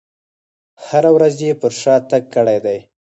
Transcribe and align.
هره 0.87 1.09
ورځ 1.15 1.35
یې 1.45 1.51
پر 1.61 1.71
شا 1.81 1.95
تګ 2.09 2.23
کړی 2.35 2.57
دی. 2.65 2.77